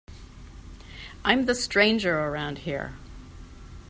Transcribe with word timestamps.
I'm 1.23 1.45
the 1.45 1.53
stranger 1.53 2.21
around 2.21 2.57
here. 2.65 2.93